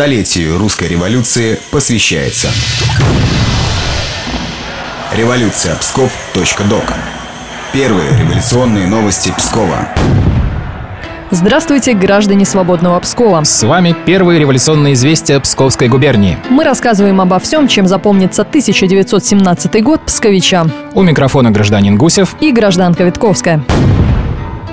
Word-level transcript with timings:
Столетию 0.00 0.56
русской 0.56 0.88
революции 0.88 1.58
посвящается. 1.70 2.48
Революция 5.14 5.76
Псков.док. 5.76 6.84
Первые 7.74 8.08
революционные 8.18 8.86
новости 8.86 9.30
Пскова. 9.36 9.90
Здравствуйте, 11.30 11.92
граждане 11.92 12.46
свободного 12.46 12.98
Пскова. 13.00 13.44
С 13.44 13.62
вами 13.62 13.94
первые 14.06 14.40
революционные 14.40 14.94
известия 14.94 15.38
Псковской 15.38 15.88
губернии. 15.88 16.38
Мы 16.48 16.64
рассказываем 16.64 17.20
обо 17.20 17.38
всем, 17.38 17.68
чем 17.68 17.86
запомнится 17.86 18.40
1917 18.40 19.84
год 19.84 20.00
псковичам. 20.06 20.72
У 20.94 21.02
микрофона 21.02 21.50
гражданин 21.50 21.98
Гусев 21.98 22.36
и 22.40 22.52
гражданка 22.52 23.04
Витковская. 23.04 23.62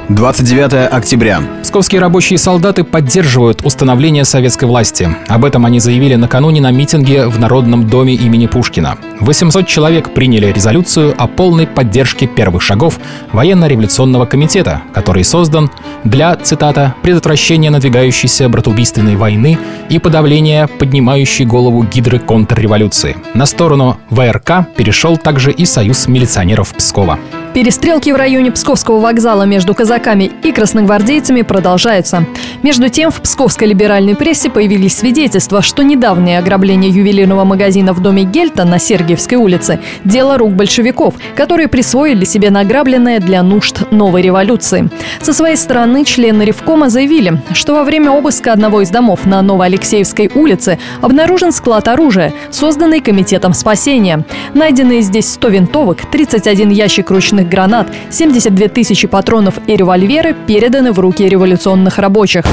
29 0.09 0.93
октября. 0.93 1.41
Псковские 1.63 1.99
рабочие 1.99 2.39
солдаты 2.39 2.85
поддерживают 2.85 3.65
установление 3.65 4.23
советской 4.23 4.63
власти. 4.63 5.09
Об 5.27 5.43
этом 5.43 5.65
они 5.65 5.81
заявили 5.81 6.15
накануне 6.15 6.61
на 6.61 6.71
митинге 6.71 7.27
в 7.27 7.37
Народном 7.39 7.89
доме 7.89 8.13
имени 8.13 8.47
Пушкина. 8.47 8.97
800 9.19 9.67
человек 9.67 10.13
приняли 10.13 10.45
резолюцию 10.45 11.13
о 11.17 11.27
полной 11.27 11.67
поддержке 11.67 12.25
первых 12.25 12.61
шагов 12.61 12.99
военно-революционного 13.33 14.25
комитета, 14.25 14.81
который 14.93 15.25
создан 15.25 15.69
для, 16.05 16.37
цитата, 16.37 16.95
«предотвращения 17.01 17.69
надвигающейся 17.69 18.47
братоубийственной 18.47 19.17
войны 19.17 19.57
и 19.89 19.99
подавления 19.99 20.67
поднимающей 20.67 21.43
голову 21.43 21.83
гидры 21.83 22.19
контрреволюции». 22.19 23.17
На 23.33 23.45
сторону 23.45 23.97
ВРК 24.09 24.65
перешел 24.77 25.17
также 25.17 25.51
и 25.51 25.65
Союз 25.65 26.07
милиционеров 26.07 26.73
Пскова. 26.73 27.19
Перестрелки 27.57 28.11
в 28.11 28.15
районе 28.15 28.51
Псковского 28.51 28.99
вокзала 28.99 29.41
между 29.41 29.73
казаками 29.73 30.29
и 30.43 30.51
красногвардейцами 30.51 31.41
продолжаются. 31.41 32.23
Между 32.61 32.89
тем, 32.89 33.09
в 33.09 33.19
псковской 33.19 33.67
либеральной 33.69 34.15
прессе 34.15 34.51
появились 34.51 34.95
свидетельства, 34.95 35.63
что 35.63 35.81
недавнее 35.81 36.37
ограбление 36.37 36.91
ювелирного 36.91 37.45
магазина 37.45 37.93
в 37.93 37.99
доме 37.99 38.25
Гельта 38.25 38.63
на 38.63 38.77
Сергиевской 38.77 39.39
улице– 39.39 39.79
дело 40.03 40.37
рук 40.37 40.53
большевиков, 40.53 41.15
которые 41.35 41.67
присвоили 41.67 42.25
себе 42.25 42.51
награбленное 42.51 43.19
для 43.19 43.41
нужд 43.41 43.91
новой 43.91 44.21
революции. 44.21 44.87
Со 45.23 45.33
своей 45.33 45.57
стороны, 45.57 46.05
члены 46.05 46.43
Ревкома 46.43 46.91
заявили, 46.91 47.41
что 47.53 47.73
во 47.73 47.83
время 47.83 48.11
обыска 48.11 48.53
одного 48.53 48.81
из 48.81 48.91
домов 48.91 49.25
на 49.25 49.41
Новоалексеевской 49.41 50.29
улице 50.35 50.77
обнаружен 51.01 51.51
склад 51.51 51.87
оружия, 51.87 52.33
созданный 52.51 53.01
Комитетом 53.01 53.55
спасения. 53.55 54.25
Найденные 54.53 55.01
здесь 55.01 55.33
100 55.33 55.47
винтовок, 55.47 56.05
31 56.11 56.69
ящик 56.69 57.09
ручных 57.09 57.46
гранат, 57.47 57.87
72 58.09 58.67
тысячи 58.67 59.07
патронов 59.07 59.55
и 59.67 59.75
револьверы 59.75 60.35
переданы 60.45 60.91
в 60.91 60.99
руки 60.99 61.27
революционных 61.27 61.97
рабочих. 61.97 62.45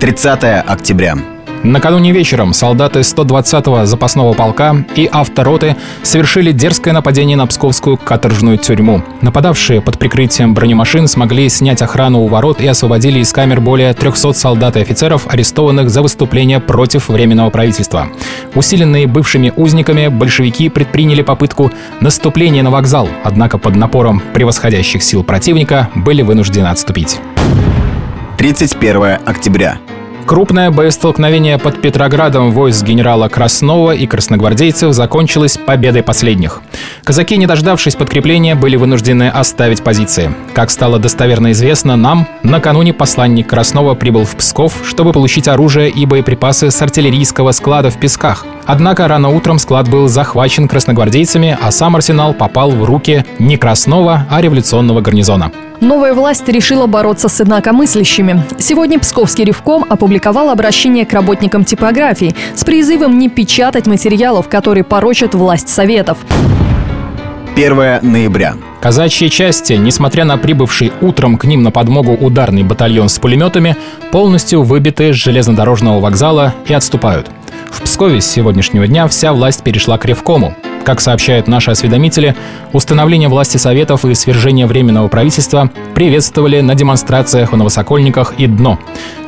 30 0.00 0.44
октября. 0.66 1.35
Накануне 1.66 2.12
вечером 2.12 2.52
солдаты 2.52 3.00
120-го 3.00 3.86
запасного 3.86 4.34
полка 4.34 4.84
и 4.94 5.06
автороты 5.10 5.74
совершили 6.04 6.52
дерзкое 6.52 6.94
нападение 6.94 7.36
на 7.36 7.44
псковскую 7.48 7.96
каторжную 7.96 8.56
тюрьму. 8.56 9.02
Нападавшие 9.20 9.80
под 9.80 9.98
прикрытием 9.98 10.54
бронемашин 10.54 11.08
смогли 11.08 11.48
снять 11.48 11.82
охрану 11.82 12.20
у 12.20 12.28
ворот 12.28 12.60
и 12.60 12.68
освободили 12.68 13.18
из 13.18 13.32
камер 13.32 13.60
более 13.60 13.92
300 13.94 14.32
солдат 14.34 14.76
и 14.76 14.80
офицеров, 14.80 15.26
арестованных 15.26 15.90
за 15.90 16.02
выступление 16.02 16.60
против 16.60 17.08
Временного 17.08 17.50
правительства. 17.50 18.06
Усиленные 18.54 19.08
бывшими 19.08 19.52
узниками, 19.56 20.06
большевики 20.06 20.68
предприняли 20.68 21.22
попытку 21.22 21.72
наступления 22.00 22.62
на 22.62 22.70
вокзал, 22.70 23.08
однако 23.24 23.58
под 23.58 23.74
напором 23.74 24.22
превосходящих 24.34 25.02
сил 25.02 25.24
противника 25.24 25.90
были 25.96 26.22
вынуждены 26.22 26.68
отступить. 26.68 27.18
31 28.38 29.18
октября. 29.26 29.78
Крупное 30.26 30.72
боестолкновение 30.72 31.56
под 31.56 31.80
Петроградом 31.80 32.50
войск 32.50 32.84
генерала 32.84 33.28
Краснова 33.28 33.92
и 33.92 34.08
красногвардейцев 34.08 34.92
закончилось 34.92 35.56
победой 35.56 36.02
последних. 36.02 36.62
Казаки, 37.04 37.36
не 37.36 37.46
дождавшись 37.46 37.94
подкрепления, 37.94 38.56
были 38.56 38.74
вынуждены 38.74 39.28
оставить 39.28 39.84
позиции. 39.84 40.34
Как 40.52 40.70
стало 40.70 40.98
достоверно 40.98 41.52
известно 41.52 41.94
нам, 41.94 42.26
накануне 42.42 42.92
посланник 42.92 43.46
Краснова 43.46 43.94
прибыл 43.94 44.24
в 44.24 44.34
Псков, 44.34 44.80
чтобы 44.84 45.12
получить 45.12 45.46
оружие 45.46 45.90
и 45.90 46.04
боеприпасы 46.06 46.72
с 46.72 46.82
артиллерийского 46.82 47.52
склада 47.52 47.90
в 47.90 48.00
Песках. 48.00 48.44
Однако 48.64 49.06
рано 49.06 49.28
утром 49.28 49.60
склад 49.60 49.88
был 49.88 50.08
захвачен 50.08 50.66
красногвардейцами, 50.66 51.56
а 51.62 51.70
сам 51.70 51.94
арсенал 51.94 52.34
попал 52.34 52.72
в 52.72 52.82
руки 52.82 53.24
не 53.38 53.56
Краснова, 53.56 54.26
а 54.28 54.40
революционного 54.40 55.00
гарнизона. 55.02 55.52
Новая 55.80 56.14
власть 56.14 56.48
решила 56.48 56.86
бороться 56.86 57.28
с 57.28 57.40
инакомыслящими. 57.40 58.42
Сегодня 58.58 58.98
Псковский 58.98 59.44
ревком 59.44 59.84
опубликовал 59.88 60.50
обращение 60.50 61.04
к 61.04 61.12
работникам 61.12 61.64
типографии 61.64 62.34
с 62.54 62.64
призывом 62.64 63.18
не 63.18 63.28
печатать 63.28 63.86
материалов, 63.86 64.48
которые 64.48 64.84
порочат 64.84 65.34
власть 65.34 65.68
Советов. 65.68 66.18
1 67.54 68.00
ноября. 68.02 68.54
Казачьи 68.80 69.30
части, 69.30 69.74
несмотря 69.74 70.24
на 70.24 70.36
прибывший 70.36 70.92
утром 71.00 71.38
к 71.38 71.44
ним 71.44 71.62
на 71.62 71.70
подмогу 71.70 72.12
ударный 72.12 72.62
батальон 72.62 73.08
с 73.08 73.18
пулеметами, 73.18 73.76
полностью 74.12 74.62
выбиты 74.62 75.12
с 75.12 75.16
железнодорожного 75.16 76.00
вокзала 76.00 76.54
и 76.66 76.74
отступают. 76.74 77.30
В 77.70 77.82
Пскове 77.82 78.20
с 78.20 78.26
сегодняшнего 78.26 78.86
дня 78.86 79.08
вся 79.08 79.32
власть 79.32 79.62
перешла 79.62 79.98
к 79.98 80.04
Ревкому. 80.04 80.54
Как 80.86 81.00
сообщают 81.00 81.48
наши 81.48 81.72
осведомители, 81.72 82.36
установление 82.72 83.28
власти 83.28 83.56
Советов 83.56 84.04
и 84.04 84.14
свержение 84.14 84.66
Временного 84.66 85.08
правительства 85.08 85.68
приветствовали 85.96 86.60
на 86.60 86.76
демонстрациях 86.76 87.50
в 87.50 87.56
Новосокольниках 87.56 88.34
и 88.38 88.46
Дно. 88.46 88.78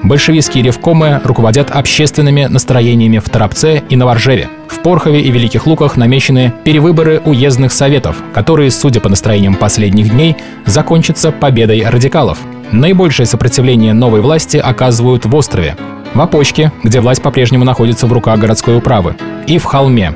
Большевистские 0.05 0.63
ревкомы 0.63 1.21
руководят 1.25 1.73
общественными 1.73 2.45
настроениями 2.45 3.19
в 3.19 3.29
Торопце 3.29 3.83
и 3.89 3.97
Новоржеве. 3.97 4.49
В 4.69 4.79
Порхове 4.79 5.21
и 5.21 5.33
Великих 5.33 5.67
Луках 5.67 5.97
намечены 5.97 6.55
перевыборы 6.63 7.21
уездных 7.25 7.73
советов, 7.73 8.23
которые, 8.33 8.71
судя 8.71 9.01
по 9.01 9.09
настроениям 9.09 9.57
последних 9.57 10.11
дней, 10.11 10.37
закончатся 10.65 11.33
победой 11.33 11.85
радикалов. 11.85 12.39
Наибольшее 12.71 13.27
сопротивление 13.27 13.95
новой 13.95 14.21
власти 14.21 14.59
оказывают 14.59 15.27
в 15.27 15.35
острове, 15.35 15.77
в 16.15 16.21
Опочке, 16.21 16.71
где 16.85 17.01
власть 17.01 17.21
по-прежнему 17.21 17.65
находится 17.65 18.07
в 18.07 18.13
руках 18.13 18.39
городской 18.39 18.77
управы, 18.77 19.17
и 19.49 19.59
в 19.59 19.65
Холме. 19.65 20.15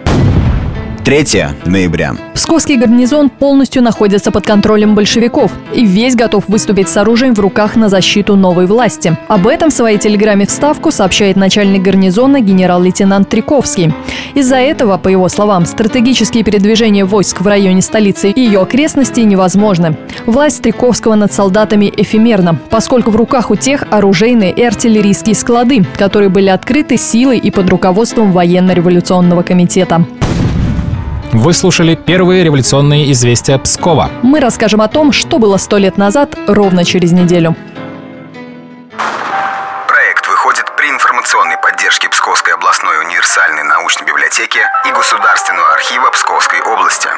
3 1.04 1.46
ноября. 1.66 2.14
Псковский 2.32 2.76
гарнизон 2.76 3.28
полностью 3.28 3.82
находится 3.82 4.30
под 4.30 4.46
контролем 4.46 4.94
большевиков 4.94 5.50
и 5.74 5.84
весь 5.84 6.14
готов 6.14 6.44
выступить 6.46 6.88
с 6.88 6.96
оружием 6.96 7.34
в 7.34 7.40
руках 7.40 7.74
на 7.74 7.88
защиту 7.88 8.36
новой 8.36 8.66
власти. 8.66 9.16
Об 9.26 9.48
этом 9.48 9.70
в 9.70 9.72
своей 9.72 9.98
телеграмме 9.98 10.46
вставку 10.46 10.92
сообщает 10.92 11.36
начальник 11.36 11.82
гарнизона 11.82 12.40
генерал-лейтенант 12.40 13.28
Триковский. 13.28 13.92
Из-за 14.34 14.56
этого, 14.56 14.96
по 14.96 15.08
его 15.08 15.28
словам, 15.28 15.66
стратегические 15.66 16.44
передвижения 16.44 17.04
войск 17.04 17.40
в 17.40 17.46
районе 17.46 17.82
столицы 17.82 18.30
и 18.30 18.40
ее 18.40 18.60
окрестностей 18.60 19.24
невозможны. 19.24 19.96
Власть 20.26 20.62
Триковского 20.62 21.16
над 21.16 21.32
солдатами 21.32 21.92
эфемерна, 21.96 22.58
поскольку 22.70 23.10
в 23.10 23.16
руках 23.16 23.50
у 23.50 23.56
тех 23.56 23.84
оружейные 23.90 24.52
и 24.52 24.62
артиллерийские 24.62 25.34
склады, 25.34 25.84
которые 25.98 26.28
были 26.28 26.48
открыты 26.48 26.96
силой 26.96 27.38
и 27.38 27.50
под 27.50 27.68
руководством 27.70 28.30
военно-революционного 28.32 29.42
комитета. 29.42 30.06
Вы 31.32 31.54
слушали 31.54 31.94
первые 31.94 32.44
революционные 32.44 33.10
известия 33.12 33.56
Пскова. 33.56 34.10
Мы 34.22 34.38
расскажем 34.38 34.82
о 34.82 34.88
том, 34.88 35.12
что 35.12 35.38
было 35.38 35.56
сто 35.56 35.78
лет 35.78 35.96
назад, 35.96 36.36
ровно 36.46 36.84
через 36.84 37.12
неделю. 37.12 37.56
Проект 39.88 40.28
выходит 40.28 40.66
при 40.76 40.90
информационной 40.90 41.56
поддержке 41.56 42.10
Псковской 42.10 42.52
областной 42.52 43.00
универсальной 43.06 43.62
научной 43.62 44.04
библиотеки 44.04 44.60
и 44.86 44.92
Государственного 44.92 45.72
архива 45.72 46.10
Псковской 46.10 46.60
области. 46.60 47.08